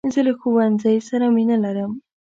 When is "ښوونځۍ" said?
0.39-0.97